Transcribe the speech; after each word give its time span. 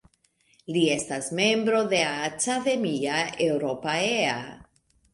Li 0.77 0.81
estas 0.93 1.27
membro 1.41 1.83
de 1.93 2.01
Academia 2.23 3.23
Europaea. 3.53 4.37